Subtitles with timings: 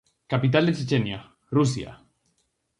[0.33, 1.19] Capital de Chechenia,
[1.51, 1.93] Rusia.